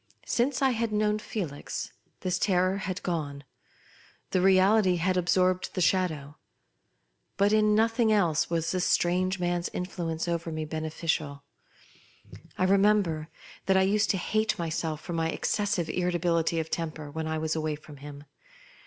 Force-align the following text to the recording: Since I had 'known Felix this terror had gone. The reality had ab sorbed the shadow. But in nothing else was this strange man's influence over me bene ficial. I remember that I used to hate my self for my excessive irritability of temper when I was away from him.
Since 0.25 0.63
I 0.63 0.71
had 0.71 0.91
'known 0.91 1.19
Felix 1.19 1.91
this 2.21 2.39
terror 2.39 2.77
had 2.77 3.03
gone. 3.03 3.43
The 4.31 4.41
reality 4.41 4.95
had 4.95 5.15
ab 5.15 5.27
sorbed 5.27 5.73
the 5.75 5.79
shadow. 5.79 6.37
But 7.37 7.53
in 7.53 7.75
nothing 7.75 8.11
else 8.11 8.49
was 8.49 8.71
this 8.71 8.83
strange 8.83 9.37
man's 9.39 9.69
influence 9.73 10.27
over 10.27 10.51
me 10.51 10.65
bene 10.65 10.89
ficial. 10.89 11.43
I 12.57 12.63
remember 12.63 13.29
that 13.67 13.77
I 13.77 13.83
used 13.83 14.09
to 14.09 14.17
hate 14.17 14.57
my 14.57 14.69
self 14.69 15.01
for 15.01 15.13
my 15.13 15.29
excessive 15.29 15.87
irritability 15.87 16.59
of 16.59 16.71
temper 16.71 17.11
when 17.11 17.27
I 17.27 17.37
was 17.37 17.55
away 17.55 17.75
from 17.75 17.97
him. 17.97 18.23